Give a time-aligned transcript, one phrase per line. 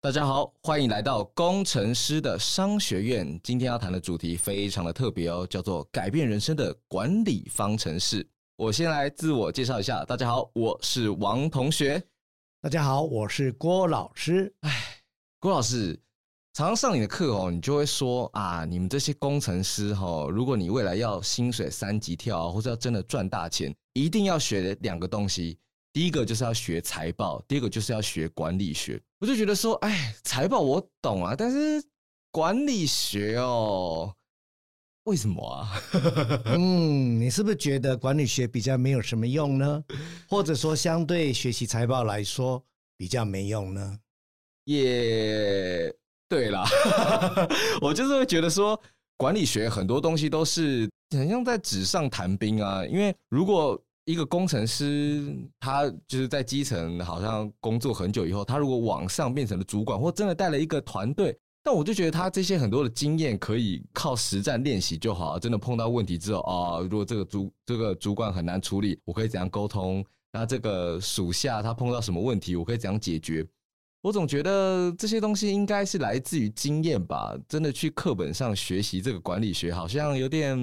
[0.00, 3.38] 大家好，欢迎来到工程师的商学院。
[3.42, 8.24] 今天要谈的主题非常的特别哦，叫做改变人生的管理方程式。
[8.56, 12.00] 我先来自我介绍一下，大家好，我是王同学。
[12.62, 14.54] 大家好，我是郭老师。
[14.60, 14.70] 哎，
[15.40, 16.00] 郭老师，
[16.54, 25.58] 常常上你的课哦，你就会说啊，你们这些工程师哈，如果你未来要薪水三级跳，或者要真的赚大钱，一定要学两个东西。
[25.92, 29.02] 第一个就是要学财报，第二个就是要学管理学。
[29.20, 31.82] 我就觉得说，哎，财报我懂啊，但是
[32.30, 34.14] 管理学哦，
[35.04, 35.82] 为什么啊？
[36.46, 39.82] 嗯，你是不是觉得管理学比较没有什么用呢？
[40.28, 42.64] 或者说，相对学习财报来说
[42.96, 43.98] 比较没用呢？
[44.64, 45.92] 也
[46.28, 46.64] 对啦，
[47.82, 48.80] 我就是会觉得说，
[49.16, 65.38] 管理学很多东西都是很像在纸上谈兵啊，因为如果一个工程师，他就是在基层好像工作很久以后，他如果往上变成了主管，或真的带了一个团队，但我就觉得他这些很多的经验可以靠实战练习就好。
[65.38, 70.02] 真的碰到问题之后啊，如果这个主这个主管很难处理，我可以怎样沟通？
[70.32, 73.46] 那这个属下他碰到什么问题，我可以怎样解决？
[74.00, 77.36] 我总觉得这些东西应该是来自于经验吧。
[77.46, 80.56] 真的去课本上学习这个管理学，好像有点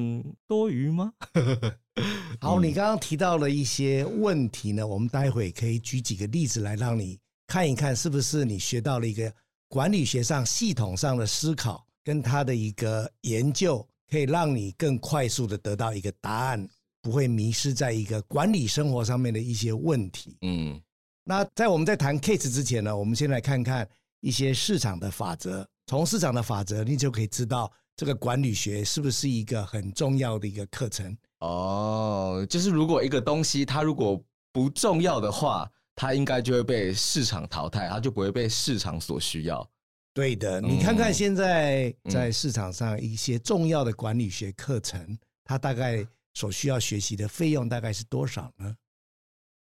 [0.47, 1.13] 多余吗？
[2.41, 9.33] 好，你刚刚提到了一些问题呢，我们待会可以举几个例子来让你看一看，是不是你学到了一个
[9.69, 16.67] 管理学上系统上的思考，跟他的一个研究，可以让你更快速的得到一个答案，
[17.01, 20.37] 不会迷失在一个管理生活上面的一些问题。
[20.41, 20.81] 嗯，
[21.23, 23.87] 那在我们在谈 case 之前呢，我们先来看看
[24.19, 25.65] 一些市场的法则。
[25.87, 31.15] 从市场的法则，你就可以知道这个管理学是不是一个很重要的一个课程。
[31.39, 39.69] 哦，就是如果一个东西它如果不重要的话，它应该就会被市场淘汰，它就不会被市场所需要。
[40.13, 48.75] 对的，你看看现在在市场上一些重要的管理学课程，嗯、它大概所需要学习的费用大概是多少呢？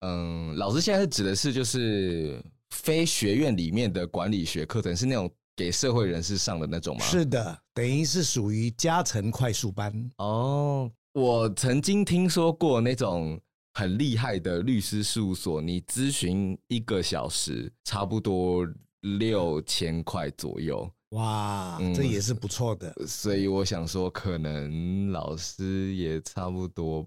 [0.02, 7.04] 嗯，老师现在是指的是就是非学院里面的管理学课程，是那种给社会人士上的那种吗？
[7.04, 10.88] 是的，等于是属于加成快速班哦。
[11.12, 13.40] 我曾经听说过那种
[13.74, 18.66] 很厉害的律师事务所，你咨询一个小时差不多
[19.00, 20.88] 六千块左右。
[21.10, 22.94] 哇，嗯，这也是不错的。
[23.06, 27.06] 所以我想说，可能老师也差不多。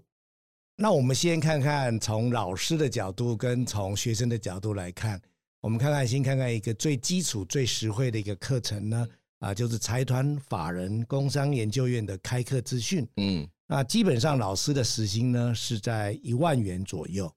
[0.76, 5.20] 那我们先看看从老师的角度跟从学生的角度来看，
[5.60, 9.08] 我们看看先看看一个最基础、最实惠的一个课程呢，
[9.38, 13.06] 啊，就是财团法人工商研究院的开课资讯。
[13.18, 13.48] 嗯。
[13.66, 17.32] 那基本上老师的时薪呢是在一万元左右。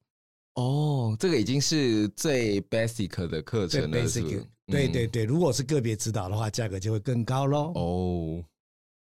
[0.56, 4.08] 哦，这个已经是最 basic 的课程了。
[4.68, 7.72] 对对对，如果是个别指导的话，价格就会更高喽。
[7.76, 8.44] 哦，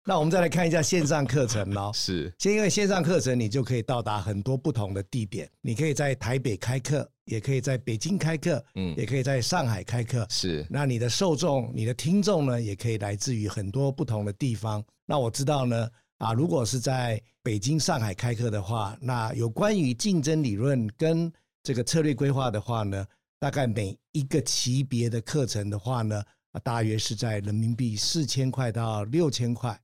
[0.03, 1.91] 那我们再来看一下线上课程喽。
[1.95, 5.49] 是，先因为线上课程，你就可以到达很多不同的地点。
[5.61, 10.25] 你可以在台北开课，也可以在北京开课，嗯，也可以在上海开课。
[10.29, 14.83] 是，那你的受众、你的听众呢，也可以来自于很多不同的地方。
[15.05, 15.87] 那我知道呢。
[16.23, 21.29] 啊，如果是在北京、上海开课的话，那有关于竞争理论跟
[21.61, 23.05] 这个策略规划的话呢，
[23.39, 26.23] 大概每一个级别的课程的话呢，
[26.53, 29.77] 啊，大约是在人民币四千块到六千块，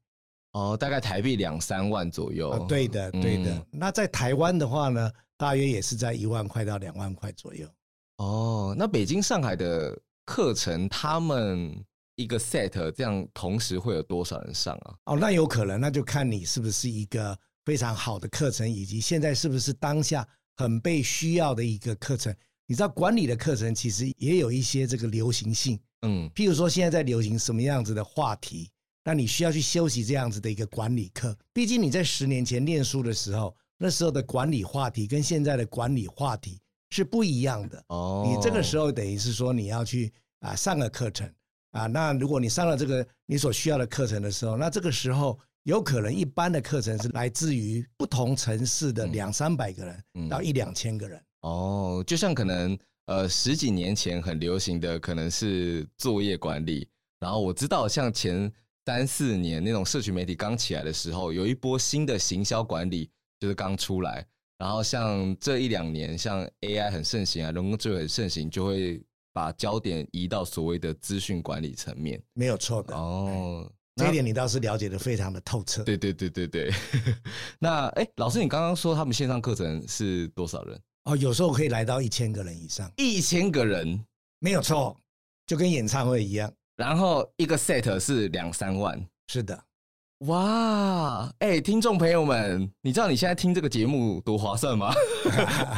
[0.54, 2.52] 哦，大概台币两三万左右。
[2.52, 3.54] 啊，对的，对的。
[3.54, 3.66] 嗯。
[3.70, 7.68] 那在台湾的话呢，大约也是在一万块到两万块左右。
[8.16, 11.84] 哦，那北京、上海的课程，他们。
[12.20, 14.96] 一个 set 这样同时会有多少人上啊？
[15.06, 22.36] 哦，那有可能，那就看你是不是一个非常好的课程，以及现在是不是当下很被需要的一个课程。
[22.68, 28.70] 你知道管理的课程其实也有一些这个流行性，嗯，譬如说现在在流行什么样子的话题，
[29.06, 31.34] 那你需要去修习这样子的一个管理课。
[31.54, 36.60] 毕竟你在十年前念书的时候，那时候的管理话题跟现在的管理话题
[36.90, 37.82] 是不一样的。
[37.88, 41.32] 哦，你这个时候等于是说你要去啊上个课程。
[41.72, 51.22] 啊，那如果你上了这个你所需要的课程的时候，那这个时候有可能一般的课程是来自于不同城市的两三百个人到一两千个人。
[51.42, 56.88] 哦，就像可能呃十几年前很流行的可能是作业管理，
[57.20, 58.52] 然后我知道像前
[58.86, 64.26] 三四年那种社群媒体刚起来的时候，有一波新的行销管理就是刚出来，
[64.58, 69.00] 然后像这一两年像 AI 很盛行啊，人工智能很盛行，就会。
[69.34, 73.72] 把焦点移到所谓的资讯管理层面，没有错的哦。
[73.96, 75.84] 这一点你倒是了解的非常的透彻。
[75.84, 76.72] 对对对对对。
[77.60, 80.82] 那哎，老师，你刚刚说他们线上课程是多少人？
[81.04, 82.90] 哦，有时候可以来到一千个人以上。
[82.96, 84.02] 一千个人，
[84.40, 84.98] 没有错。
[85.46, 86.50] 就跟演唱会一样。
[86.78, 89.64] 然后一个 set 是两三万，是的。
[90.28, 94.94] 哇，哎、欸，听众朋友们，你知道你现在听这个节目多划算吗？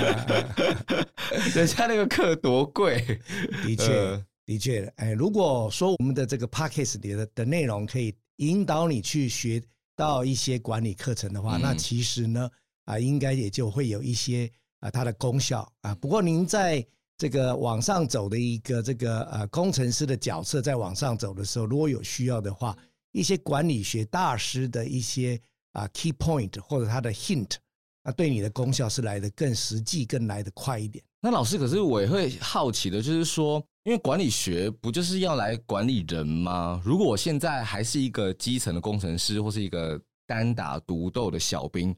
[1.53, 3.19] 人家那个课多贵。
[3.63, 9.61] 的确，呃、的确，哎、欸，如果说我们的这个 podcast 里的的内容可以引导你去学
[9.95, 12.49] 到一些管理课程的话，嗯、那其实呢，
[12.85, 14.49] 啊，应该也就会有一些
[14.79, 15.93] 啊它的功效啊。
[16.01, 16.83] 不过您在
[17.15, 22.75] 这个往上走的一个这个呃工程师的角色，在往上走的时候，如果有需要的话。
[23.11, 25.39] 一些管理学大师的一些
[25.73, 27.55] 啊 key point 或者他的 hint，
[28.03, 31.03] 那对你的功效是来得更实际、更来得快一点。
[31.21, 36.81] 那老师，可是我也会好奇的，就是说，因为管理学不就是要来管理人吗？
[36.83, 41.95] 如果我现在还是一个基层的工程师，或是一个单打独斗的小兵，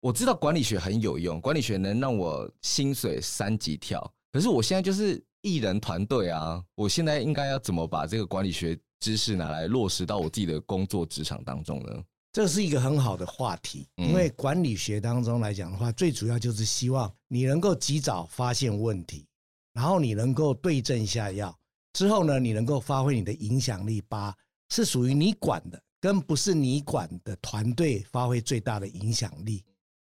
[0.00, 4.10] 我知道管理学很有用，管理学能让我薪水三级跳。
[4.32, 8.78] 可是我现在就是一人团队啊，我现在应该要怎么把这个管理学？
[9.00, 12.04] 知识拿来落实到我自己的工作职场当中呢？
[12.32, 19.26] 这是一个很好的话题，因为管理学当中来讲的话，最主要就是希望你能够及早发现问题，
[19.72, 21.56] 然后你能够对症下药，
[21.94, 24.34] 之后呢，你能够发挥你的影响力，把
[24.70, 29.64] 是属于你管的跟不是你管的团队发挥最大的影响力。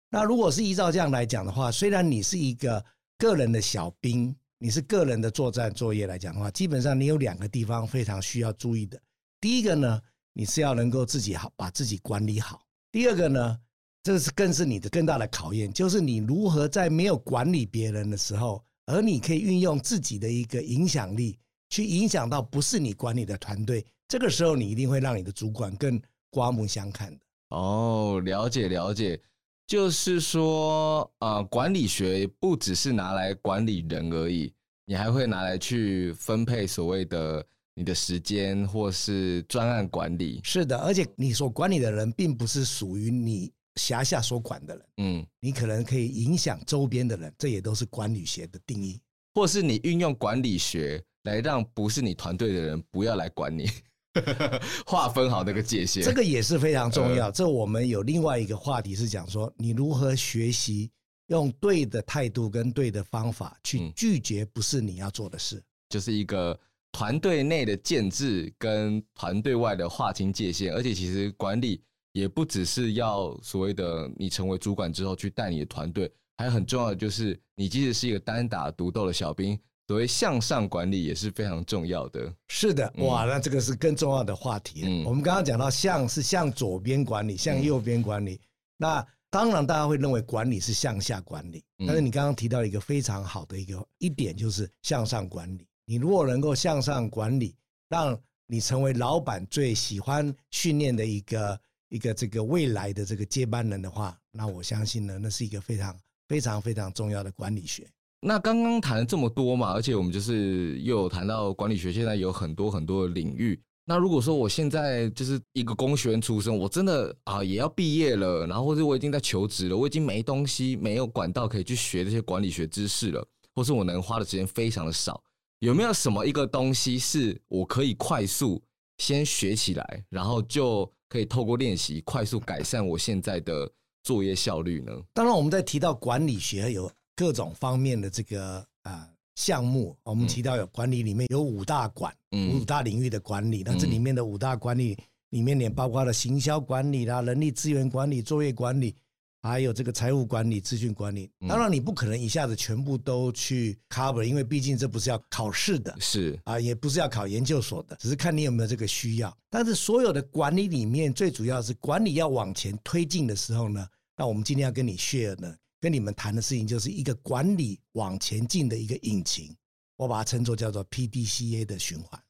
[0.09, 2.83] 那如果是依照这样来讲的话，虽然你是一个
[3.17, 4.35] 个人的小兵。
[4.65, 8.99] 你是个人的作战作业来讲的话，基本上你有两个地方非常需要注意的。
[9.39, 10.01] 第一个呢，
[10.33, 12.57] 你是要能够自己好把自己管理好；
[12.91, 13.59] 第二个呢，
[14.01, 21.37] 这是更是你的更大的考验，就是你如何在没有管理别人的时候，而你可以运用自己的一个影响力
[21.69, 23.85] 去影响到不是你管理的团队。
[24.07, 26.01] 这个时候，你一定会让你的主管更
[26.31, 27.19] 刮目相看的。
[27.49, 29.21] 哦，了解了解。
[29.67, 34.53] 就是说，呃，管理学不只是拿来管理人而已，
[34.85, 40.39] 你还会拿来去分配所谓的你的时间，或是专案管理。
[40.43, 44.85] 是的，而且你所管理的人，并不是属于你辖下所管的人。
[44.97, 49.01] 嗯，你可能可以影响周边的人，这也都是管理学的定义。
[49.33, 53.69] 或是你运用管理学来让不是你团队的人不要来管你。
[54.85, 57.29] 划分好那个界限，这个也是非常重要。
[57.29, 60.89] 这我们有另外一个话题是讲说，你如何学习
[61.27, 66.57] 用对的态度跟对的方法去拒绝不是你要做的事，就是一个
[66.91, 70.73] 团队内的建制跟团队外的划清界限。
[70.73, 71.81] 而且其实管理
[72.11, 79.59] 也不只是要所谓的你成为主管之后去带你的团队，还有很重要的就是你即使是一个单打独斗的小兵。
[79.87, 82.33] 所谓向上管理也是非常重要的。
[82.47, 84.81] 是的，哇，那这个是更重要的话题。
[84.83, 88.33] 嗯，我们刚刚讲到向是向左边管理，向右边管理。
[88.33, 88.39] 嗯，
[88.77, 95.67] 那当然大家会认为管理是向下管理，但是你刚刚提到一个非常好的一个一点，就是向上管理。
[95.83, 97.53] 你如果能够向上管理，
[97.89, 98.17] 让
[98.47, 101.59] 你成为老板最喜欢训练的一个
[101.89, 105.93] 一个这个未来的这个接班人的话，那我相信呢，那是一个非常
[106.29, 107.85] 非常非常重要的管理学。
[108.21, 113.61] 那刚刚谈了这么多嘛，而且我们就是又有谈到管理学，现在有很多很多的领域。
[113.85, 125.23] 那如果说我现在就是一个工学院出身，我真的啊也要毕业了，然后或者我已经在求职了，我已经没东西没有管道可以去学这些管理学知识了，或是我能花的时间非常的少，
[125.59, 128.61] 有没有什么一个东西是我可以快速
[128.97, 133.71] 先学起来，然后就可以透过练习快速改善我现在的
[134.03, 134.91] 作业效率呢？
[135.13, 136.91] 当然，我们在提到管理学有。
[137.17, 142.13] 各种方面的这个啊项目，我们提到有管理里面有五大管，
[142.53, 143.63] 五大领域的管理。
[143.65, 144.97] 那这里面的五大管理
[145.29, 148.95] 里面也包括了行销管理啦、人力资源管理、作业管理，
[149.41, 151.29] 还有这个财务管理、资讯管理。
[151.49, 159.37] 当然，你不可能一下子全部都去 cover，因为毕竟这不是要考试的，是啊，也不是要考研究所的，只是看你有没有这个需要。
[159.49, 165.53] 但是所有的管理里面，最主要是管理要往前推进的时候呢，那我们今天要跟你 share 呢。
[165.81, 169.55] 跟你们谈的事情就是一个管理往前进的一个引擎，
[169.97, 172.21] 我把它称作叫做 PDCA 的循环。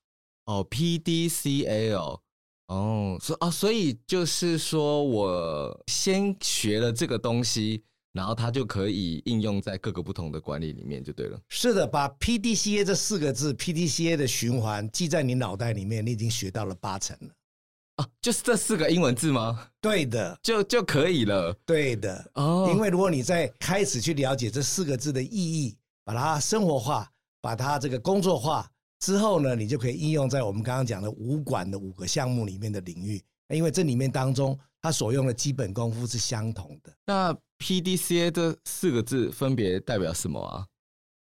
[0.46, 2.22] 哦，PDCA 哦，
[2.68, 7.84] 哦，所啊，所以就是说我先学了这个东西，
[8.14, 11.40] 然后它就可以应用在各个不同的管理里面，就对了。
[11.50, 17.30] 是的，把 PDCA 这四个字，PDCA 的循环记在你脑袋里面，你已经学到了八成了。
[17.96, 19.70] 啊，就是这四个英文字吗？
[19.80, 21.54] 对的，就就可以了。
[21.66, 27.10] 对的，哦，因为如果你在开始去了解这四个字的意义，把它生活化，
[27.42, 33.22] 把它这个工作化之后呢，你就可以应用在我们刚刚讲的武馆的五个项目里面的领域。
[33.50, 36.92] 因为这里面当中，它所用的基本功夫是相同的。
[37.06, 40.66] 那 PDCA 这四个字分别代表什么啊？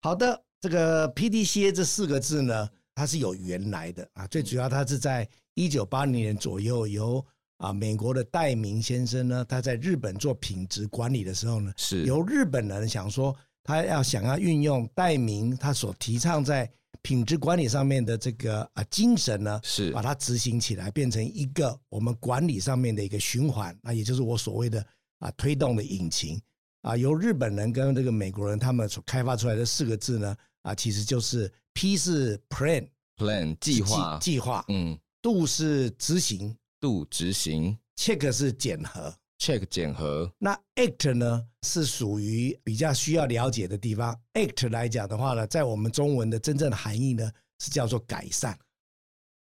[0.01, 4.25] 好的，这个 PDCA 这四个字呢，它是有原来的啊。
[4.25, 7.25] 最主要，它是在一九八零年左右，由
[7.57, 12.03] 啊美国的戴明先生呢，他在日本做品质管理的时候呢，是。
[12.03, 16.69] 由日本人想说，他要想要运用戴明他所提倡在
[17.01, 19.91] 品质管理上面的这个啊精神呢，是。
[19.91, 24.85] 把它执行起来，变成一个我们管理上面的一个循环，那也就是我所谓的
[25.19, 26.39] 啊推动的引擎。
[26.81, 34.95] 啊，由日本人跟这个美国人他们所开发出来的四个字呢，啊，其实就是 P 是 plan，plan 计划，计划，嗯
[35.25, 40.31] ，Do 是执行，Do 执行，Check 是检核，Check 检核。
[40.37, 44.15] 那 Act 呢是属于比较需要了解的地方。
[44.35, 47.27] Act 来讲的话呢，在我们中文的真正的含义呢
[47.57, 48.55] 是叫做改善，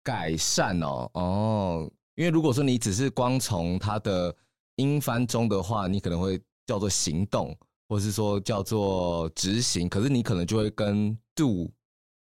[0.02, 4.34] 改善哦哦，因为如果说你只是光从它的
[4.76, 6.40] 英翻中的话，你可能会。
[6.66, 7.54] 叫做行动，
[7.90, 11.70] 或是说叫做执行，可是你可能就会跟 do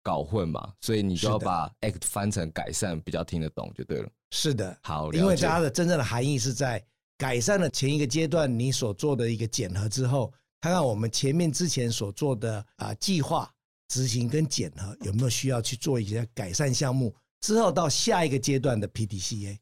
[0.04, 4.08] 搞混嘛，所以你就要把 act 翻成改善，比较听得懂就对了。
[4.30, 6.80] 是的，好，因为它的真正的含义是在
[7.18, 13.50] 改善的前一个阶段你所做的一个检核之后，看看我们前面之前所做的啊计划、
[13.88, 19.58] 执行跟检核有没有需要去做一些改善项目，之后到下一个阶段的 PDCA。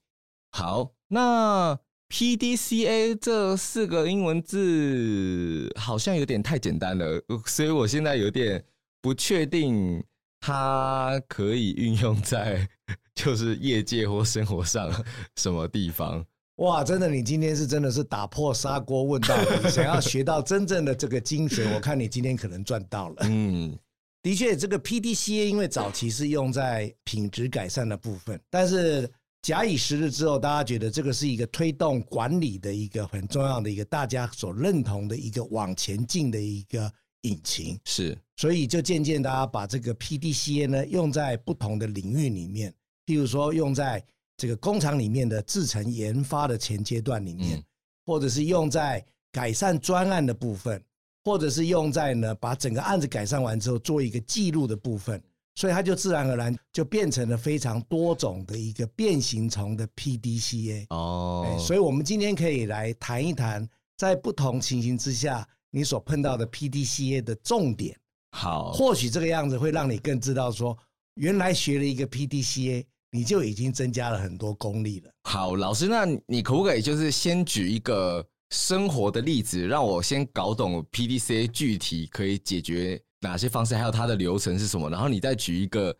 [0.50, 1.78] 好，那。
[2.14, 8.62] PDCA 这四个英文字好像有点太简单了，所以我现在有点
[9.00, 10.04] 不确定
[10.42, 12.68] 它可以运用在
[13.14, 14.92] 就是业界或生活上
[15.36, 16.22] 什么地方。
[16.56, 23.16] 哇，真的，你今天是真的是打破砂锅问到底，想要学到真正的这个精髓，我看你今天可能赚到了。
[23.20, 23.74] 嗯，
[24.22, 29.08] 的确，这个 PDCA 因为早期是用在品质改善的部分，但是。
[29.44, 36.88] 假以时日之后，大家觉得这个是一个推动管理的一个很重要的一个大家所认同的一个往前进的一个
[37.22, 42.72] 引擎，是，所以就渐渐大家把这个 PDCA 呢用在不同的领域里面，
[43.06, 44.04] 譬如说用在
[44.36, 47.62] 这个工厂里面的制程研发的前阶段里面，
[48.06, 50.82] 或者是用在改善专案的部分，
[51.24, 55.22] 或者是用在呢把整个案子改善完之后做一个记录的部分。
[55.54, 67.98] 所以它就自然而然就变成了非常多种的一个变形虫的 PDCA 哦，所以我们今天可以来谈一谈，在不同情形之下，你所碰到的 PDCA 的重点。
[68.30, 70.78] 好，或许这个样子会让你更知道说，
[71.14, 75.10] 原来学了一个 PDCA，你就已经增加了很多功力了。
[75.24, 84.88] 好，老师，那你可不可以就是先举一个生活的例子，让我先搞懂 PDCA 具体可以解决哪些方式，还有它的流程是什么？
[84.88, 85.94] 然后你再举一个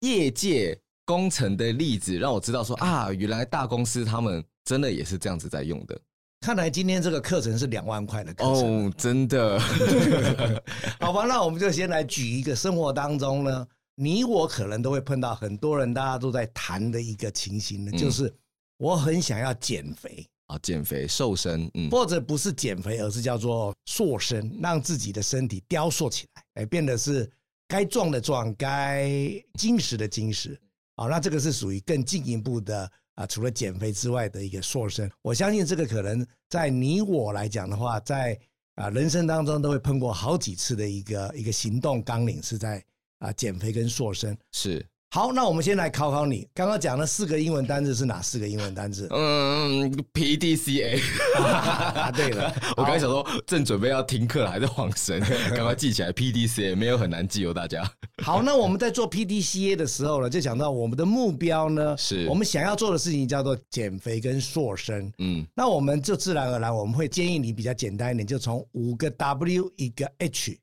[0.00, 6.00] 业界工程的例子，让我知道说啊，原来大公司他们真的也是这样子在用的。
[6.40, 9.60] 看来今天这个课程是两万块的课程哦，真的。
[10.98, 18.32] 好吧，那我们就先来举一个生活当中呢，你我可能都会碰到很多人大家都在谈的一个情形呢，就是
[18.78, 20.26] 我很想要减肥。
[20.46, 27.30] 啊，减肥瘦身，嗯，或者不是减肥，而是叫做塑身，让自己的身体雕塑起来，哎，变得是
[27.68, 29.10] 该壮的壮，该
[29.58, 30.58] 精实的精实。
[30.96, 35.10] 好，那这个是属于更进一步的啊，除了减肥之外的一个塑身。
[35.22, 38.38] 我相信这个可能在你我来讲的话，在
[38.74, 42.84] 啊人生当中都会碰过好几次的一个一个行动纲领，是在
[43.18, 44.84] 啊减肥跟塑身是。
[45.12, 46.46] 好，那我们先来考考你。
[46.54, 49.08] 刚刚讲的四个英文单字是哪四个英文单字？
[49.10, 51.00] 嗯，PDCA。
[51.34, 55.18] 答，对了， 我刚才想说，正准备要听课了，还在晃神，
[55.50, 56.12] 赶快记起来。
[56.12, 57.82] PDCA 没有很难记哦，大家。
[58.22, 65.12] 好，那我们在做 PDCA 的时候呢，就讲到我们的目标呢，是我们想要做的事情叫做减肥跟塑身。
[65.18, 70.56] 嗯，那我们就自然而然，我们会建议你比较简单一点，就从五个 W 一个 H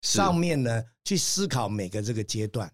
[0.00, 2.70] 上面呢去思考每个这个阶段。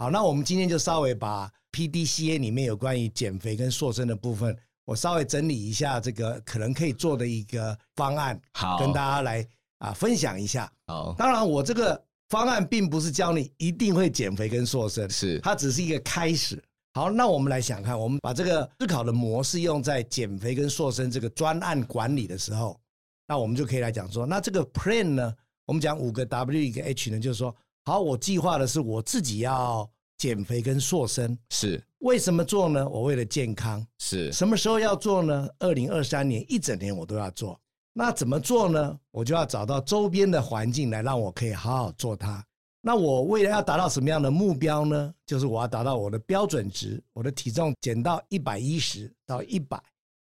[0.00, 9.44] 好，那我们今天就稍微把 PDCA 里面有关于减肥跟瘦身的部分，我稍微整理一下这个可能可以做的一个方案，好，跟大家来
[9.78, 10.72] 啊分享一下。
[10.86, 16.62] 好，当然我这个方案并不是教你一定会减肥跟瘦身，是它只是一个开始。
[16.94, 22.78] 好，那我们来想看，我们把这个思考的模式用在减肥跟瘦身这个专案管理的时候，
[23.26, 25.34] 那我们就可以来讲说，那这个 Plan 呢，
[25.66, 27.52] 我们讲五个 W 一个 H 呢，就是说。
[27.88, 32.86] 好，我计划的是我自己要减肥跟塑身，是为什么做呢？
[32.86, 35.48] 我为了健康，是什么时候要做呢？
[35.58, 37.58] 二零二三年一整年我都要做。
[37.94, 39.00] 那怎么做呢？
[39.10, 42.44] 我就要找到周边的环境来让我可以好好做它。
[42.82, 45.14] 那我为了要达到什么样的目标呢？
[45.24, 49.82] 就是我要达到我的标准值，我的体重减到一百一十到一百，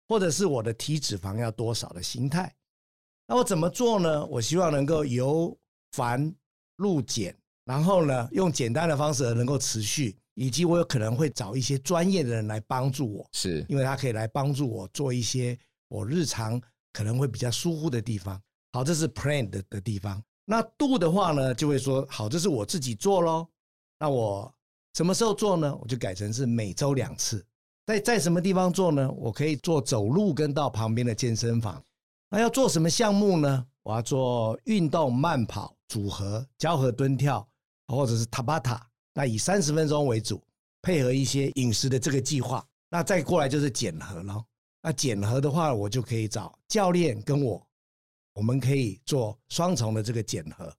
[0.09, 2.51] 或者是我的体脂肪要多少的形态。
[3.27, 4.25] 那我怎么做呢？
[4.25, 5.55] 我希望能够由
[5.93, 6.35] 繁
[6.77, 7.37] 入简。
[7.71, 16.61] 然后呢，用简单的方式能够持续，以及我有可能会找一些专业的人来帮助我，是因为他可以来帮助我做一些我日常
[16.93, 18.43] 可能会比较疏忽的地方。
[18.73, 20.21] 好，这是 plan 的的地方。
[20.45, 23.47] 那 do 的话呢，就会说好，这是我自己做喽。
[24.01, 24.53] 那我
[24.95, 25.73] 什么时候做呢？
[25.81, 27.47] 我就改成是每周两次。
[27.87, 29.09] 在在什么地方做呢？
[29.13, 31.81] 我可以做走路跟到旁边的健身房。
[32.31, 33.65] 那要做什么项目呢？
[33.85, 37.47] 我要做运动慢跑组合、交合蹲跳，
[37.91, 38.87] 或者是塔巴塔。
[39.15, 40.43] 那以三十分钟为主，
[40.83, 42.67] 配合一些饮食的这个计划。
[42.89, 44.45] 那再过来就是检核了。
[44.83, 47.65] 那检核的话，我就可以找教练跟我，
[48.35, 50.73] 我们可以做双重的这个检核。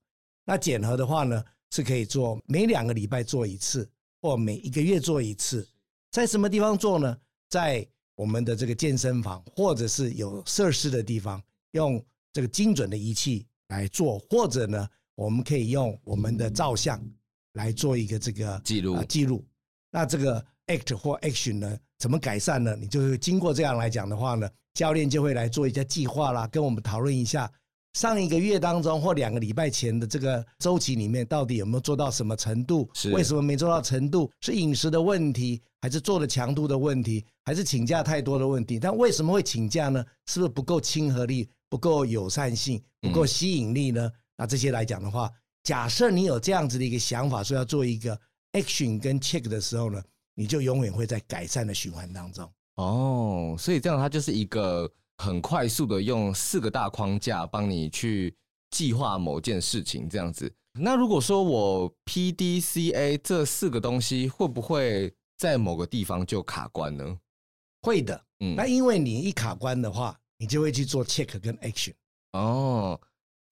[0.44, 3.88] 那检核的话呢，是可以做每两个礼拜做一次，
[4.22, 5.68] 或每一个月做一次。
[6.10, 7.18] 在什么地方做呢？
[7.50, 11.42] 在我们的这个健身房，或者是有设施的地方，
[11.72, 12.04] 用
[12.34, 14.90] 这个精准的仪器来做，或者呢，
[15.22, 17.00] 我们可以用我们的照相
[17.54, 19.46] 来做一个这个记录记录。
[19.92, 22.76] 那这个 act 或 action 呢，怎么改善呢？
[22.76, 27.52] 你就会经过这样来讲的话呢，教练就会来做一下计划啦，跟我们讨论一下。
[27.94, 32.90] 上一个月当中或两个礼拜前的这个周期里面，到底有没有做到什么程度？
[32.94, 34.32] 是为什么没做到程度？
[34.40, 38.80] 是饮食的问题，还是做的强度的问题，还是请假太多的问题？
[38.80, 40.04] 但为什么会请假呢？
[40.26, 44.08] 是不是不够亲和力，不够友善性，不够吸引力呢？
[44.08, 45.32] 嗯、那这些来讲的话，
[45.64, 48.20] 假设你有这样子的一个想法，说要做一个
[48.54, 52.52] action 跟 check 的时候呢，你就永远会在改善的循环当中。
[52.78, 54.92] 哦，所以这样它就是一个。
[55.18, 58.36] 很快速的用四个大框架帮你去
[58.72, 60.52] 计划某件事情，这样子。
[60.74, 67.20] 那如果说我 PDCA 这四个东西会不会在某个地方就卡关呢？
[67.84, 68.56] 会的，嗯。
[68.56, 71.94] 那因为你一卡关的话，你就会去做 check 跟 action
[72.32, 73.00] 哦，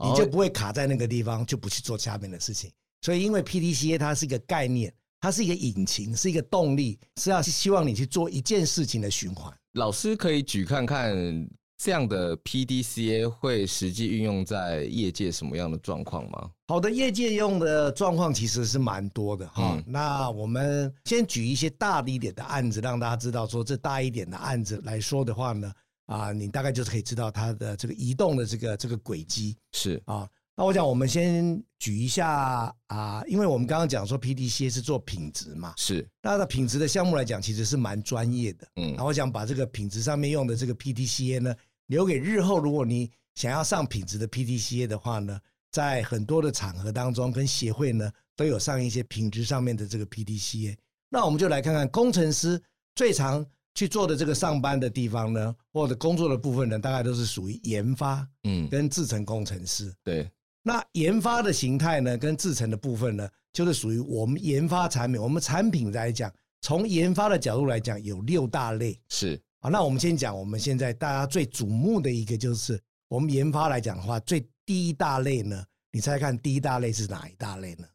[0.04, 2.72] 你就不会卡在那个地方，就不去做下面的事情。
[3.02, 9.54] 所以，因为 PDCA 它是一个概念，它是一个引擎，是一个动力，是要希望你去做一件事情的循环。
[9.74, 11.50] 老师可以举看看。
[11.82, 16.50] 这样的 PDCA 会实际运用在业界什么样的状况吗？
[16.68, 19.78] 好的，业界用的状况其实是蛮多的哈。
[19.78, 25.72] 嗯、那我们先举一些大一点的案子，让大家知道说，这大一点的案子来说的话呢，
[26.10, 30.28] 啊，你大概就是可以知道它的这个移动的这个这个轨迹是啊。
[30.56, 36.06] 那我想我们先举一下啊，因为我们刚刚讲说 PDCA 是做品质嘛，是。
[36.22, 38.68] 那的品质的项目来讲，其实是蛮专业的。
[38.76, 41.56] 嗯，那我想把这个品质上面用的这个 PDCA 呢。
[41.88, 45.40] 留给日后，如果你想要上品质的 PDCA 的话呢，
[45.72, 50.78] 在很多的场合当中，跟协会呢都有上一些品质上面的这个 PDCA。
[51.10, 52.62] 那我们就来看看工程师
[52.94, 53.44] 最常
[53.76, 59.94] 去做的这个上班的地方呢，或者工作的部分呢，大概都是属于研发，嗯，跟制程工程师。
[60.04, 60.30] 对，
[60.64, 65.22] 那研发的形态呢，跟制程的部分呢，就是属于我们研发产品。
[65.22, 69.00] 我们产品来讲，从研发的角度来讲，有六大类。
[69.10, 69.42] 是。
[69.60, 77.86] 啊，那我们先讲，我们现在大家最瞩目的一个就是我们研发来讲的话，最第一大类呢，你猜猜看第一大类是哪一大类呢？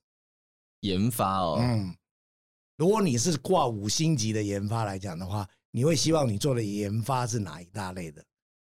[0.80, 1.94] 研发哦，嗯，
[2.76, 8.24] 如果你是挂五星级的研发来讲的话，你会希望你做的研发是哪一大类的？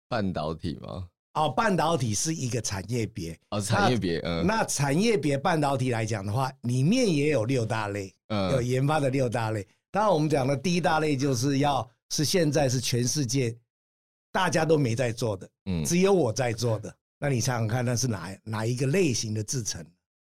[0.08, 1.06] 半导体吗？
[1.34, 9.66] 哦，半导体是一个产业别哦，产业别，嗯，那产业别半导体来讲的话，里面也有六大类，嗯，有研发的六大类。
[9.90, 11.88] 当然，我们讲的第一大类就是要。
[12.10, 13.56] 是现在是全世界
[14.30, 16.94] 大家都没在做的，嗯，只有我在做的。
[17.18, 19.84] 那你想想看，那是哪哪一个类型的制程？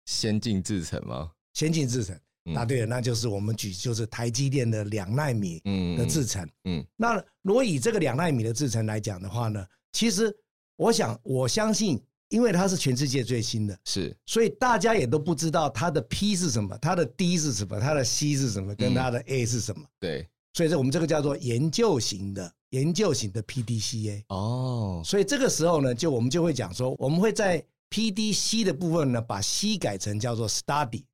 [0.04, 1.32] 先进制程吗？
[1.54, 5.60] 先进制程，那对了，那就是我们举就是台积电的两纳米
[5.96, 10.34] 的制程，嗯，那如果以这个两纳米的制程来讲的话呢，其实
[10.76, 20.28] 我想我相信，因为它是全世界最新的，是，所以大家也都不知道它的 P 是什么，它的 D 是什么，它的 C 是什么，跟它的 A 是什么，对。
[20.54, 31.04] 所以这我们这个叫做研究型的研究型的 PDCA 哦，所以这个时候呢，就我们就会讲说，我们会在 PDC 的部分呢，把 C 改成叫做 Study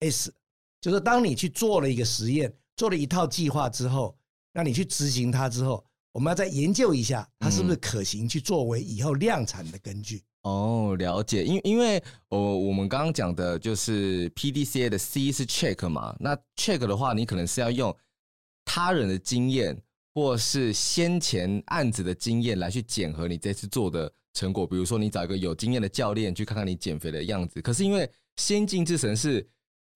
[0.00, 0.32] S，
[0.88, 4.16] 就是当你去做了一个实验，做了一套计划之后，
[4.52, 10.22] 那你去执行它之后，我们要再研究一下它是不是可行，去作为以后量产的根据。
[10.42, 17.94] 哦，了解，因因为我我们刚刚讲的就是 PDCA 的 C 是 Check 嘛，那 Check 的话，你可能是要用。
[18.70, 19.74] 他人的经验，
[20.12, 24.66] 或是先前案子的经验来去检核你这次做的成果。
[24.66, 27.62] 比如说，你找一个有经验的教练去看看你减肥的样子。
[27.62, 29.48] 可是因为先进制程是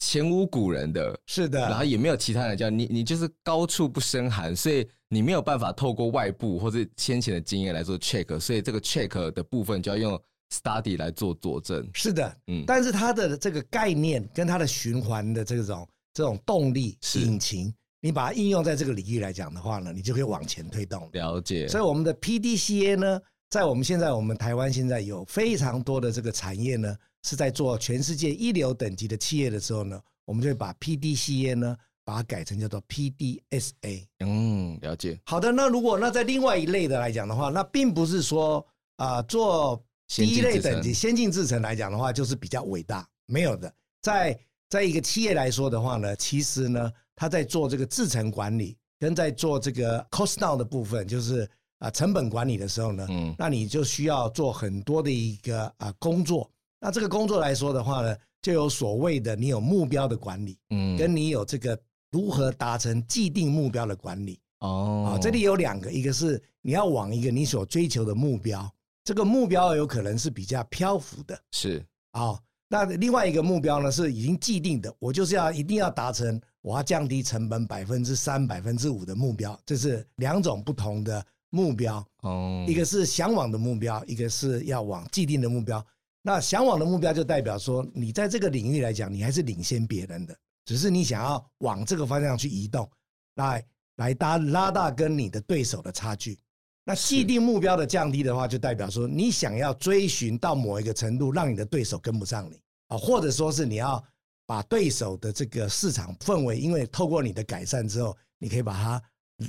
[0.05, 8.39] 前无古人的，是的，然后也没有其他人教你，你就是高处不胜寒，所以你没有办法透过外部或者先前的经验来做 check。
[8.41, 10.21] 所以这个 check 的部分就要用
[10.53, 11.89] study 来做佐证。
[11.95, 15.87] 是的，嗯，但是它的这个概念跟它的循环的这种。
[16.15, 21.09] 这种动力引擎，你把它应用在这个领域来讲的话呢，你就可以往前推动。
[21.13, 21.67] 了解。
[21.67, 34.07] 所以我们的 PDCA 呢，在我们现在我们台湾现在有非常多的这个产业呢，是在做全世界一流等级的企业的时候呢，我们就会把 PDCA 呢，把它改成叫做 PDSA。
[34.21, 35.21] 嗯，了解。
[35.25, 44.39] 好的，那如果那在另外一类的来讲的话，那并不是说啊、呃、做第一类等级先进制程来讲的话，就是比较伟大，没有的，在。
[44.69, 56.51] 在一个企业来说的话呢，其实呢，他在做这个制程管理，跟在做这个 cost down 的部分，就是啊成本管理的时候呢，嗯，那你就需要做很多的一个啊工作。
[56.85, 61.79] 那这个工作来说的话呢，就有所谓的你有目标的管理，嗯，跟你有这个
[62.11, 64.41] 如何达成既定目标的管理。
[64.59, 68.69] 哦，啊，这里有两个，一个是你要往一个你所追求的目标，
[69.05, 72.37] 这个目标有可能是比较漂浮的，是啊。
[72.67, 82.05] 那另外一个目标呢，是已经既定的，我就是要一定要达成，我要降低成本百分之三、百分之五的目标，这是两种不同的目标。
[82.23, 85.85] 哦，一个是向往的目标，一个是要往既定的目标。
[86.23, 92.89] 那向往的目标就代表说，你在这个领域来讲，你还是领先别人的，只是你想要往这个方向去移动，
[93.35, 93.65] 来
[93.97, 96.39] 来搭拉大跟你的对手的差距。
[96.85, 102.61] 那既定目标的降低的话，就代表说你想要追寻到某一个程度，让你的对手跟不上你。
[102.89, 104.03] 啊，或者说是你要
[104.47, 109.03] 把对手的这个市场氛围，因为透过你的改善之后，你可以把它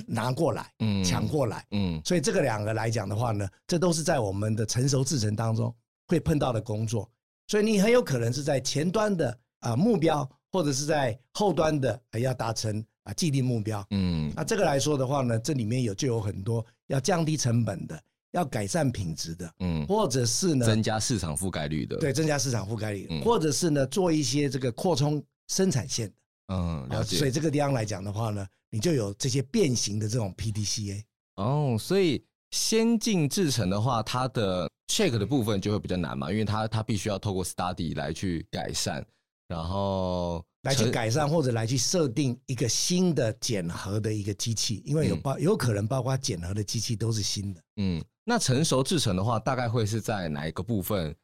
[0.06, 5.74] 拿过来，嗯，抢过来，嗯，所以这个两个来讲的话呢，这都是在我们的成熟制程当中
[6.06, 7.10] 会碰到的工作，
[7.48, 12.84] 所以你很有可能是在前端的啊目标，或者是在后端的要达成。
[13.04, 26.14] 啊，既定目标，嗯，那这个来说的话呢，这里面有就有很多要降低成本的，要改善品质的，嗯，或者是呢，增加市场覆盖率的，对，增加市场覆盖率，嗯，或者是呢，做一些这个扩充生产线的，
[26.48, 27.18] 嗯，了解。
[27.18, 31.02] 所以这个地方来讲的话呢，你就有这些变形的这种 PDCA。
[31.34, 39.04] 哦，所以先进制程的话，它的 check 的部分就会比较难嘛，因为它它必须要透过 study 来去改善，
[39.48, 40.44] 然后。
[40.62, 47.60] 来去改善或者来去设定一个新的检核的一个机器，因为有包有可能包括检核的机器都是新的。
[47.76, 51.14] 嗯，那成熟制程的话，大概会是在哪一个部分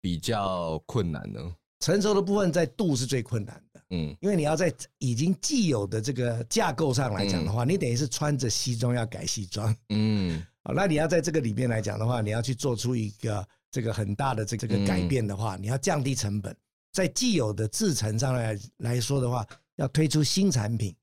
[0.00, 1.38] 比较困难呢？
[1.78, 3.62] 成熟的部分在度是最困难的。
[3.90, 9.74] 嗯，因为你要在已经既有的这个架构上来讲的话，你等于是穿着西装要改西装。
[9.88, 16.54] 嗯，好，那你要在这个里面来讲的话，你要去做出一个这个很大的这个这个改变的话，你要降低成本。
[16.92, 19.46] 在既有的制程上来来说的话，
[19.76, 20.94] 要推出新产品，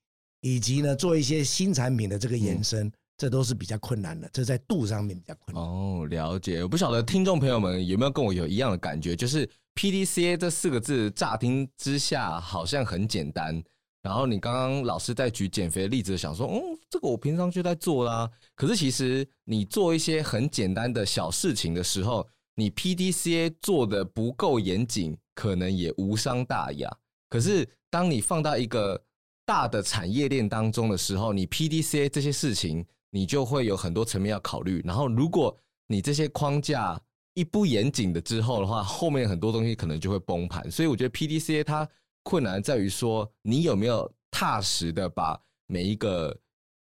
[0.41, 4.29] 以及呢做一些新产品的这个延伸，嗯、这都是比较困难的。
[4.33, 5.63] 这在度上面比较困难。
[5.63, 6.61] 哦，了解。
[6.61, 13.63] 我不晓得听众朋友们有没有跟我有一样的感觉，就是 PDCA 这四个字乍听之下好像很简单。
[14.01, 18.29] 然后你刚刚老师在举减肥的例子，想说，嗯，这个我平常就在做啦。
[18.55, 25.17] 可是其实你做一些很简单的小事情的时候，你 PDCA 做的不够严谨。
[25.35, 26.89] 可能也无伤大雅，
[27.29, 29.03] 可是当你放到一个
[29.45, 34.81] 大的产业链当中的时候，你 PDCA 这些事情，你就会有很多层面要考虑。
[34.85, 35.53] 然后，如果
[35.88, 36.97] 你这些框架
[37.35, 40.69] 一不严谨的之后的话，后面很多东西可能就会崩盘。
[40.71, 41.87] 所以，我觉得 PDCA 它
[42.23, 46.35] 困难在于说，你有没有踏实的把每一个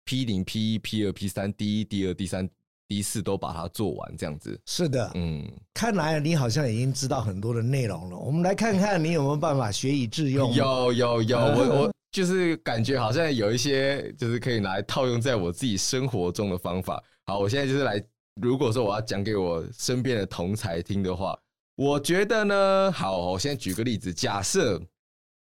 [0.04, 2.48] P 零、P 一、P 二、P 三、第一、第二、第三。
[2.88, 8.18] 第四都把它做完，这样子是的，嗯，看来你好像已经知道很多的内容了。
[8.18, 10.52] 我们来看看你有没有办法学以致用。
[10.52, 17.02] 有有有，我我 就是感觉好像有一些就是可以拿来套用在我自己生活中的方法。
[17.24, 17.98] 好，我现在就是来，
[18.40, 21.38] 如果说我要讲给我身边的同才听的话，
[21.76, 24.80] 我觉得呢，好，我现在举个例子，假设，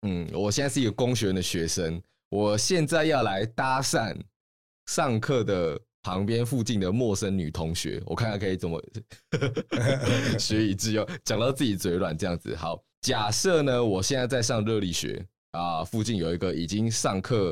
[0.02, 4.15] 嗯，我现在是一个工学院的学生，我现在要来搭讪
[4.86, 5.80] 上课的。
[6.06, 8.80] 旁边附近的陌生女同学，我看看可以怎么
[10.38, 12.56] 学以致用，讲到自己嘴软这样子。
[12.56, 17.52] 好，假设呢，我现在在上热力学啊，附近有一个已经上课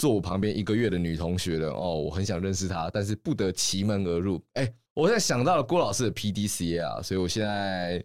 [0.00, 4.42] 坐我旁边一个月的女同学了哦，我很想认识她，但是不得其门而入。
[4.54, 8.02] 哎、我现在想到了郭老师的 PDCA 啊，所以我现在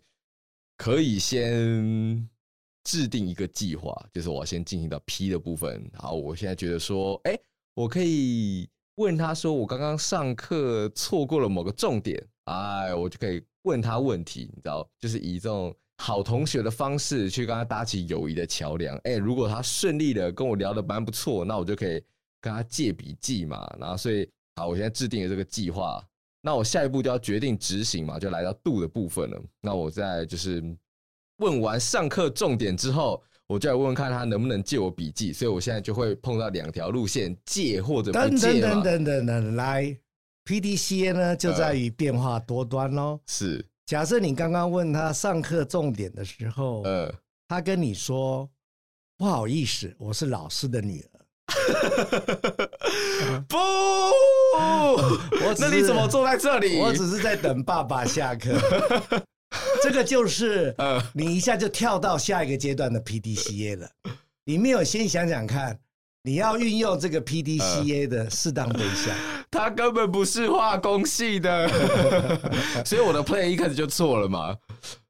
[0.75, 2.29] 可以先
[2.83, 5.89] 制定一个计划，就是我要先进行到 P 的部分。
[5.93, 7.39] 好，我现在觉得说，哎、
[7.75, 8.67] 我可以。
[8.97, 18.97] 问他说：“我刚刚上课错过了某个重点，哎，我就可以问他问题，你知道，就是以这种好同学的方式去跟他搭起友谊的桥梁。
[19.03, 22.03] 哎，如果他顺利的跟我聊的蛮不错，那我就可以
[22.41, 23.65] 跟他借笔记嘛。
[23.79, 26.05] 然后，所以好，我现在制定了这个计划，
[26.41, 29.41] 那我下一步就要决定执行嘛，就来到度的部分了。
[29.61, 30.63] 那我在就是
[31.37, 35.33] 问完上课重点之后，我就来问问看他能不能借我笔记。
[35.33, 39.97] 所以我现在就会碰到两条路线：借或者不借等等等等等，来
[40.45, 43.21] ，PDCA 呢就在于变化多端喽、呃。
[43.27, 47.13] 是，假设你刚刚问他上课重点的时候，呃，
[47.47, 48.49] 他跟你说
[49.15, 51.09] 不好意思，我是老师的女儿。
[53.47, 56.79] 不，我那你怎么坐在这里？
[56.79, 58.57] 我只是在等爸爸下课。
[59.83, 63.87] 这个就是，呃，你一下就跳到下一个阶段的 PDCA 了。
[64.45, 65.79] 你没有先想想看，
[66.23, 69.15] 你要运用这个 PDCA 的适当对象。
[69.55, 71.67] 他根本不是化工系的，
[72.83, 74.53] 所以我的 plan 一开始就错了嘛。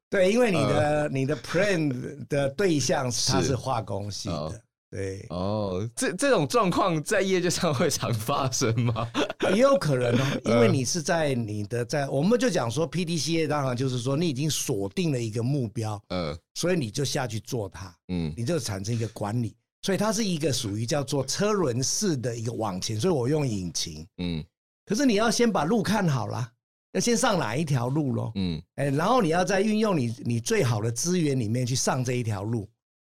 [0.08, 4.62] 对，因为你的、呃、你的 plan 的对象他是化工系的。
[4.88, 9.10] 对哦，这这种状况在业界上会常发生吗？
[9.52, 24.44] 也有可能哦， 因为你是在你的在，我们就讲说 PDCA，当然就是说你已经锁定了一个目标，嗯，所以你就下去做它，嗯，你就产生一个管理，所以它是一个属于叫做车轮式的一个往前，所以我用引擎，嗯，
[24.84, 26.52] 可是你要先把路看好了，
[26.90, 32.68] 要先上哪一条路喽，嗯，哎，然后你要再运用你你最好的资源里面去上这一条路。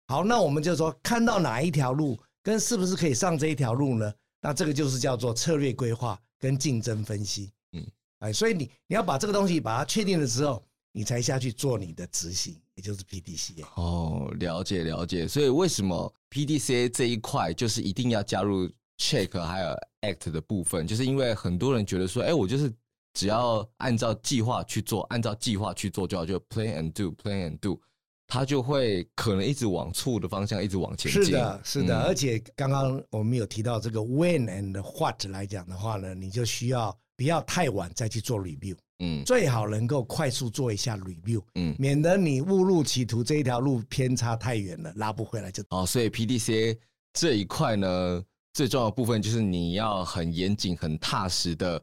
[0.09, 4.13] 好，那我们就说看到哪一条路跟是不是可以上这一条路呢？
[4.41, 7.49] 那这个就是叫做策略规划跟竞争分析。
[7.71, 7.87] 嗯，
[8.19, 13.65] 哎，所以你你要把这个东西把它确定了之后，你才下去做你的执行，也就是 PDCA。
[13.75, 15.27] 哦，了解了解。
[15.27, 19.69] 所以为什么 PDCA 这一块就是一定要加入 check 还有
[20.01, 20.85] act 的部分？
[20.85, 22.71] 就是因为很多人觉得说，哎，我就是
[23.13, 27.81] 只要按照计划去做，按照计划去做就好，就 plan and do，plan and do。
[28.27, 31.23] 他就会可能一直往错的方向一直往前进。
[31.23, 31.97] 是的，是的。
[31.97, 38.75] 嗯、而且刚刚我们有提到这个 when and what 来讲的话呢，你就需要不要太晚再去做 review。
[38.99, 41.41] 嗯，最好能够快速做一下 review。
[41.55, 45.63] 嗯，免得你误入歧途，这一条路偏差太远了，拉不回来就。
[45.69, 46.77] 哦，所以 PDCA
[47.13, 51.81] 这一块呢，最重要的部分就是你要很严谨、很踏实的。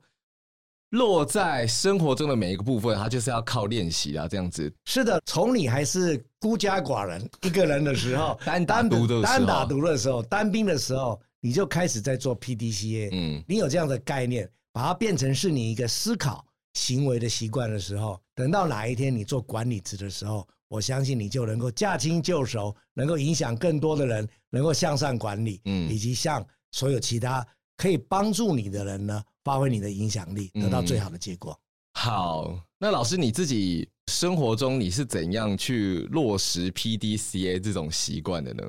[0.91, 4.73] 落在生活中的每一个部分，它就是要靠练习啊，这样子。
[4.85, 13.09] 是的，从你还是孤家寡人一个人的时候， 单单独的，单打独的时候，单兵的时候，你就开始在做 PDCA。
[13.11, 29.23] 嗯，你有这样的概念，把它变成是你一个思考行为的习惯的时候，等到哪一天你做管理职的时候，我相信你就能够驾轻就熟，能够影响更多的人，能够向上管理，嗯，以及向所有其他可以帮助你的人呢。
[29.45, 31.53] 发挥你的影响力，得到最好的结果。
[31.53, 31.61] 嗯。
[32.01, 38.65] 好，那老师你自己生活中你是怎样去落实 PDCA 这种习惯的呢？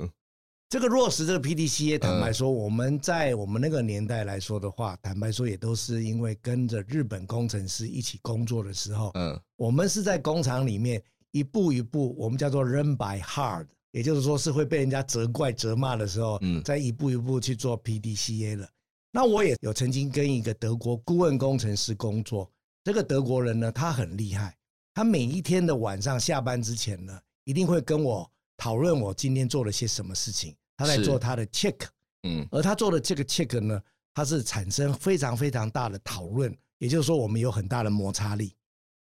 [0.67, 11.01] 这个落实这个 PDCA，坦白说，我们在我们那个年代来说的话，坦白说也都是因为跟着日本工程师一起工作的时候，嗯，我们是在工厂里面
[11.32, 18.67] 一步一步，我们叫做 learn by hard，也就是说是会被人家责怪责骂的时候，嗯，再一步一步去做 PDCA 了。
[19.12, 22.51] 那我也有曾经跟一个德国顾问工程师工作，
[22.84, 24.58] 这个德国人呢，他很厉害，
[24.95, 31.76] 他每一天的晚上下班之前呢，一定会跟我讨论我今天做了些什么事情，他在做他的 check，
[32.24, 33.82] 嗯，而他做的这个 check 呢，
[34.13, 38.54] 他是产生非常非常大的讨论，也就是说我们有很大的摩擦力。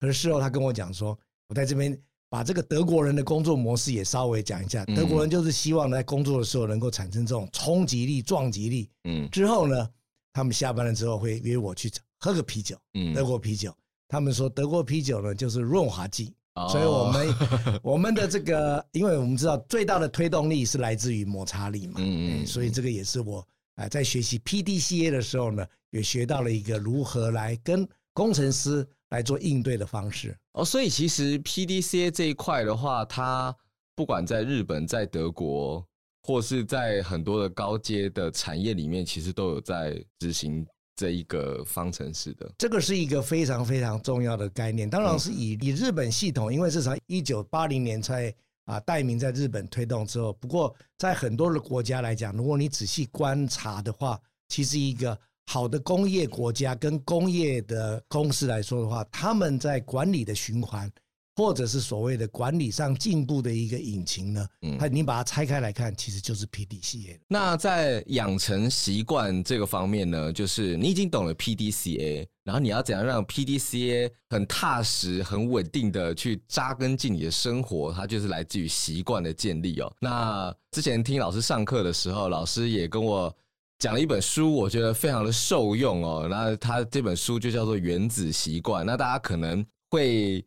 [0.00, 1.96] 可是事后他跟我讲说，我在这边
[2.28, 9.88] 把这个德国人的工作模式也稍微讲一下，德国人就是希望在工作的时候能够产生这种冲击力、撞击力，嗯，之后呢。
[10.34, 13.70] 他们下班了之后会约我去喝个啤酒，嗯，德国啤酒。
[14.08, 16.34] 他们说德国啤酒呢就是润滑剂，
[16.70, 17.34] 所以我们
[17.82, 30.36] 我们的这个，因为我们知道最大的推动力是来自于摩擦力嘛，嗯嗯，所以这个也是我啊在学习 PDCA 的时候呢，也学到了一个如何来跟工程师来做应对的方式。
[30.52, 33.54] 哦，所以其实 PDCA 这一块的话，它
[33.94, 35.86] 不管在日本，在德国。
[36.24, 42.50] 或是在很多的高阶的产业里面，其实都有在执行这一个方程式的。
[42.58, 44.88] 这个是一个非常非常重要的概念。
[44.88, 50.32] 当然是以以日本系统，因为是从一九八零年才啊代名在日本推动之后。
[50.34, 60.90] 不过在很多的国家来讲，如果你仔细观察的话，其实一个好的工业国家跟工业的公司来说的话，他们在管理的循环。
[61.34, 64.46] 或者是所谓的管理上进步的一个引擎呢？
[64.60, 67.18] 嗯，它你把它拆开来看，其实就是 PDCA。
[67.26, 77.92] 那在养成习惯这个方面呢，就是你已经懂了 PDCA，然后你要怎样让 PDCA 很踏实、很稳定的去扎根进你的生活？
[77.94, 79.90] 它就是来自于习惯的建立哦。
[79.98, 83.34] 那之前听老师上课的时候，老师也跟我
[83.78, 86.26] 讲了一本书，我觉得非常的受用哦。
[86.28, 88.82] 那他这本书就叫做《原子习惯》。
[88.84, 90.44] 那大家可能会。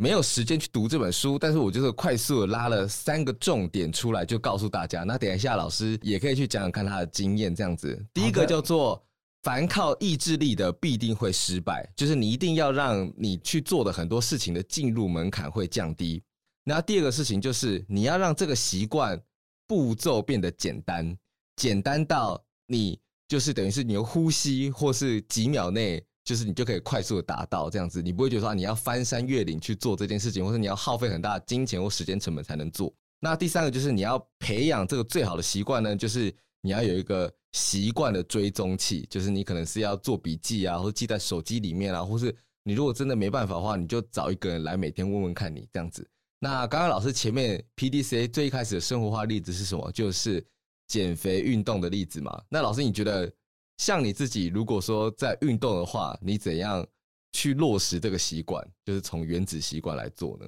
[0.00, 5.02] 没有时间去读这本书，但是我就是快速的拉了三个重点出来，就告诉大家。
[5.02, 8.00] 那等一下老师也可以去讲讲看他的经验，这样子。
[8.14, 9.04] 第一个叫做
[9.42, 16.22] “凡靠意志力的必定会失败”，就是你一定要让你去做的很多事情的进入门槛会降低。
[16.62, 19.20] 那第二个事情就是你要让这个习惯
[19.66, 21.18] 步骤变得简单，
[21.56, 26.00] 简单到你就是等于是你的呼吸或是几秒内。
[26.28, 32.92] 就是你就可以快速的达到这样子，你不会觉得说你要翻山越岭去做这件事情，或者你要耗费很大的金钱或时间成本才能做。
[33.18, 46.06] 那第三个就是你要培养这个最好的习惯呢，就是你要有一个习惯的追踪器，就是你可能是要做笔记啊，或记在手机里面啊，或是你如果真的没办法的话，你就找一个人来每天问问看你这样子。
[46.40, 49.90] 那刚刚老师前面 P D C 最一开始的生活化例子是什么？
[49.92, 50.46] 就是
[50.88, 52.38] 减肥运动的例子嘛。
[52.50, 53.32] 那老师你觉得？
[53.78, 56.86] 像你自己，如果说在运动的话，你怎样
[57.32, 58.66] 去落实这个习惯？
[58.84, 60.46] 就是从原子习惯来做呢？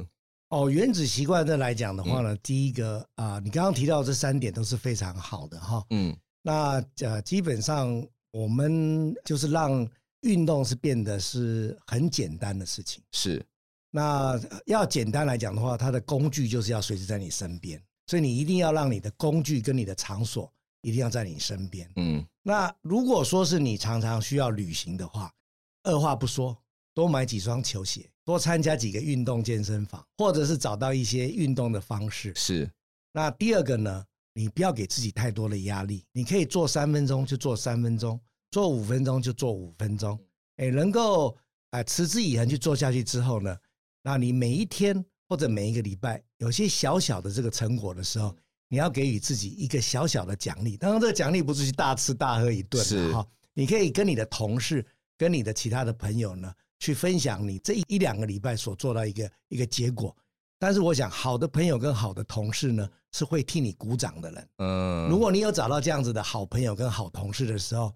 [0.51, 5.87] 哦，原子习惯的来讲的话呢，嗯、第一个啊、呃，你刚刚提到这三点都是非常好的哈。
[5.91, 9.89] 嗯，那呃，基本上我们就是让
[10.23, 13.01] 运动是变得是很简单的事情。
[13.13, 13.41] 是，
[13.93, 20.53] 那要简单来讲的话，它的工具就是要随时在你身边，所以你一定要让你的工具跟你的场所。
[20.83, 21.91] 一定要在你身边。
[21.97, 25.33] 嗯，那如果说是你常常需要旅行的话，
[25.83, 26.57] 二话不说，
[26.95, 32.33] 多买几双球鞋，多参加几个运动健身房，或者是找到一些运动的方式。
[32.35, 32.71] 是。
[33.13, 38.19] 那第二个呢，你不要给自己太多的压力，你可以做三分钟就做三分钟，
[38.51, 40.19] 做五分钟就做五分钟。
[40.57, 41.37] 哎，能够
[41.71, 43.57] 啊持之以恒去做下去之后呢，
[44.03, 48.35] 那你每一天或者每一个礼拜有些小小的这个成果的时候。
[48.73, 54.87] 你要给予自己一个小小的奖励，当然这个奖励不是去大吃大喝一顿是哈，你可以跟你的同事、
[55.19, 60.17] 跟你的其他的朋友呢，去分享你这一两个礼拜所做到一个一个结果。
[60.57, 64.49] 但是我想，好的朋友跟好的同事呢，是会替你鼓掌的人。
[64.59, 67.93] 嗯，如果你有找到这样子的好朋友跟好同事的时候，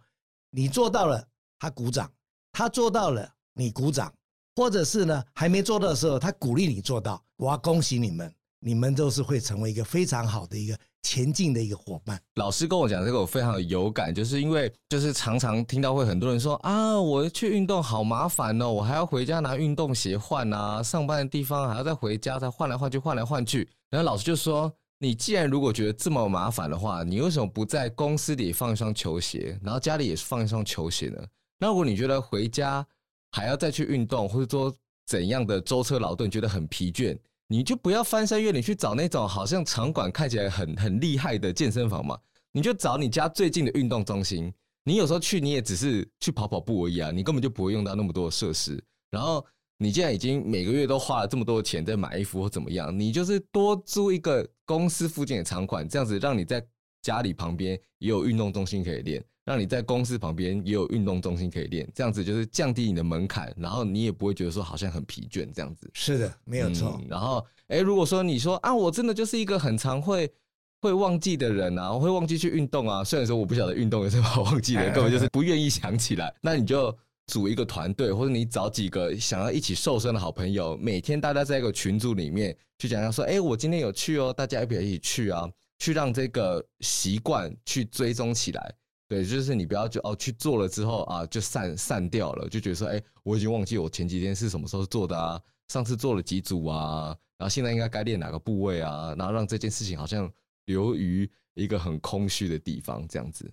[0.50, 1.24] 你做到了，
[1.60, 2.08] 他鼓掌；
[2.50, 4.08] 他做到了，你鼓掌；
[4.56, 7.24] 或者是呢，还没做到的时候，他鼓励你做到。
[7.36, 8.34] 我要恭喜你们。
[8.66, 12.18] 你们都是会成为一个非常好的一个前进的一个伙伴。
[12.36, 23.68] 老师跟我讲这个，我非常有感，就是因为 就是常常听到会很多人说啊，我去运动好麻烦哦，我还要回家拿运动鞋换啊，上班的地方还要再回家再换来换去换来换去。
[23.90, 31.22] 然后老师就说，你既然如果觉得这么麻烦的话，你为什么不在公司里放一双球鞋，然后家里也是放一双球鞋呢？
[31.58, 32.86] 那如果你觉得回家
[33.32, 34.74] 还要再去运动，或者说
[35.06, 37.14] 怎样的舟车劳顿，觉得很疲倦？
[37.48, 42.18] 你就不要翻山越岭去找那种好像场馆看起来很很厉害的健身房嘛，
[42.52, 44.52] 你就找你家最近的运动中心。
[44.84, 48.82] 你有时候去你也只是去跑跑步而已啊，你根本就不会用到那么多设施。
[49.10, 49.44] 然后
[49.78, 56.64] 你既然已经每个月都花了这么多钱在买衣服或怎么样，你就是多租一个公司附近的场馆，这样子让你在
[57.02, 59.24] 家里旁边也有运动中心可以练。
[59.44, 65.90] 让你在公司旁边也有运动中心可以练，这样子就是降低你的门槛，然后你也不会觉得说好像很疲倦这样子。
[65.92, 66.98] 是的，没有错。
[67.02, 70.32] 嗯、然后，哎，如果说你说啊，我真的就是一个很常会
[70.80, 73.04] 会忘记的人啊，我会忘记去运动啊。
[73.04, 76.34] 虽然说我不晓得运动有什么好忘记的， 根本就是不愿意想起来。
[76.40, 85.46] 那你就组一个团队，或者你找几个想要一起瘦身的好朋友，每天大家在一个群组里面去讲讲说，哎，我今天有去哦，大家要不要一起去啊？
[85.78, 88.74] 去让这个习惯去追踪起来。
[89.06, 95.38] 对，就是你不要就哦去做了之后啊，就散散掉了，就觉得说，哎，我已经忘记我前几天是什么时候做的啊，
[95.68, 100.30] 上次做了几组啊，然后现在应该该练哪个部位啊，然后让这件事情好像
[100.64, 103.48] 流于一个很空虚的地方，这样子。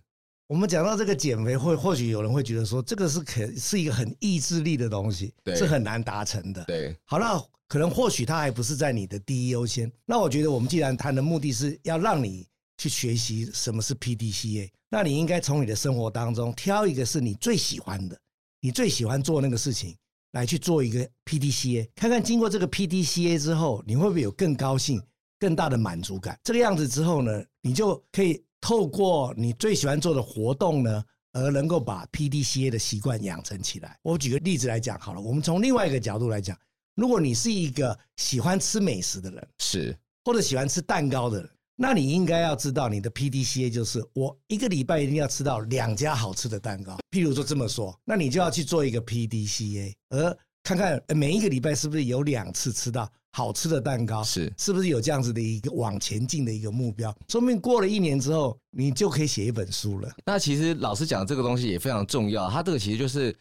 [0.48, 6.64] 我们讲到这个减肥，或或许有人会觉得说，这个是可是一个很意志力的东西，是很难达成的。
[6.64, 9.92] 对，好，那可能或许它还不是在你的第一优先。
[10.06, 12.48] 那我觉得我们既然谈的目的是要让你。
[12.78, 18.20] 去学习什么是 PDCA，那你应该从你的生活当中挑一个是你最喜欢的，
[18.60, 19.96] 你最喜欢做那个事情
[20.34, 25.02] 来去做一个 PDCA，看看经过这个 PDCA 之后，你会不会有更高兴、
[25.40, 26.38] 更大的满足感？
[26.44, 33.98] 这个样子之后呢，你就可以透过你最喜欢做的活动呢，而能够把 PDCA 的习惯养成起来。
[34.02, 36.58] 我举个例子来讲好了，我们从另外一个角度来讲，
[36.96, 41.50] 如果你是一个喜欢吃美食的人，是或者喜欢吃蛋糕的人。
[41.82, 46.96] 那你应该要知道，你的 PDCA 就是我一个礼拜一定要吃到两家好吃的蛋糕。
[47.10, 57.12] 譬如说这么说，那你就要去做一个 PDCA，而看看每一个礼拜是不是有两次吃到好吃的蛋糕，是是不是有这样子的一个往前进的一个目标？
[57.28, 60.12] 说明过了一年之后，你就可以写一本书了。
[60.24, 63.36] 那其实老师讲这个东西也非常重要，它这个其实就是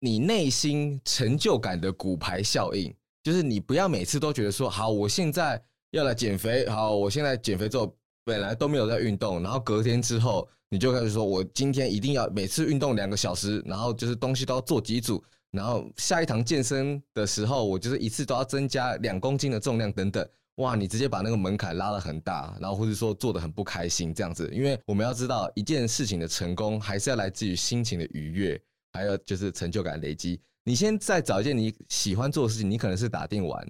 [0.00, 2.94] 你内心成就感的骨牌效应。
[3.22, 5.62] 就是你不要每次都觉得说，好，我现在
[5.92, 20.26] 要来减肥，好，我现在减肥之后本来都没有在运动，然后隔天之后你就开始说我今天一定要每次运动两个小时，然后就是东西都要做几组，然后下一堂健身的时候我就是一次都要增加两公斤的重量等等。
[20.56, 28.60] 哇，你直接把那个门槛拉得很大，然后或者说做得很不开心这样子，因为我们要知道一件事情的成功还是要来自于心情的愉悦，
[28.92, 30.38] 还有就是成就感累积。
[30.62, 33.66] 你先再找一件你喜欢做的事情，你可能是打电玩，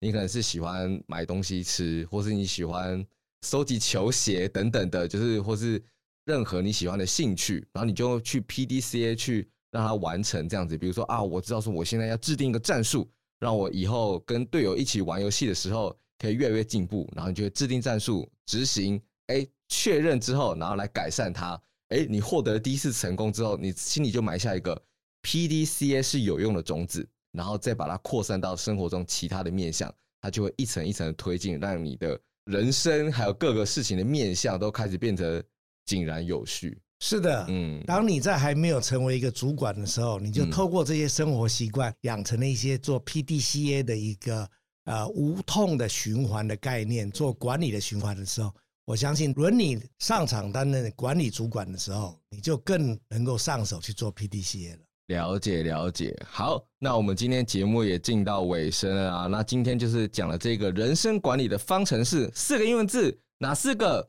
[0.00, 3.06] 你可能是喜欢买东西吃，或是你喜欢
[3.46, 5.82] 收集球鞋等等的，就是或是
[6.24, 10.76] 任何你喜欢的兴趣，然后你就去 PDCA 去让它完成这样子。
[10.76, 15.96] 比如说啊，我知道说我现在要制定一个战术，让我以后跟队友一起玩游戏的时候。
[16.20, 21.58] 可以越来越进步，然后你就制定战术、执行，哎，确认之后，然后来改善它。
[21.88, 24.78] 哎，你获得第一次成功之后，你心里就埋下一个
[25.22, 35.42] PDCA 是有用的种子，然后再把它扩散到生活中其他的面向，它就会一层一层的推进，让你的人生还有各个事情的面向都开始变得
[35.86, 36.78] 井然有序。
[37.00, 44.48] 是的，嗯，当你在还没有成为一个主管的时候，你就透过这些生活习惯，养成了一些做 PDCA 的一个。
[44.84, 48.52] 呃，无痛的循环的概念，做管理的循环的时候，
[48.86, 54.78] 我相信轮你上场担任管理主管的时候，你就更能够上手去做 PDCA 了。
[55.10, 59.26] 了解了解，好，那我们今天节目也进到尾声了啊。
[59.26, 64.08] 那今天就是讲了这个人生管理的方程式，四个英文字，哪四个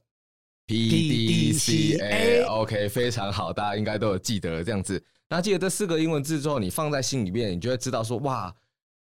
[0.67, 2.45] ？PDCA。
[2.45, 5.03] OK，非常好，大家应该都有记得这样子。
[5.27, 8.55] 那记得这四个英文字之后，你放在心里面，你就会知道说，哇。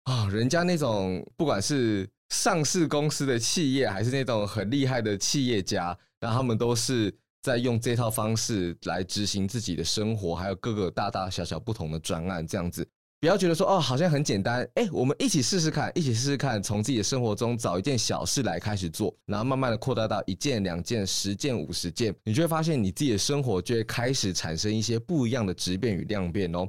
[0.06, 12.88] 啊、哦，人家那种不管是上市公司的企业，还是那种很厉害的企业家，那他们都是在用这套方式来执行自己的生活，还有各个大大小小不同的专案，这样子。
[13.20, 26.68] 不要觉得说哦，好像很简单，哎，我们一起试试看，一起试试看，从自己的生活中找一件小事来开始做，然后慢慢的扩大到一件、两件、十件、五十件，你就会发现你自己的生活就会开始产生一些不一样的质变与量变哦。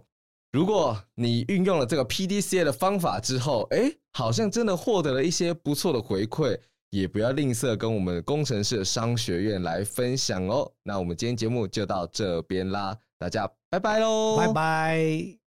[0.53, 6.57] 如果你运用了这个 PDCA 的方法之后，哎，好像真的获得了一些不错的回馈，
[6.95, 10.71] 也不要吝啬跟我们工程师商学院来分享哦。
[10.85, 15.44] 那我们今天节目就到这边啦，大家拜拜喽，拜拜。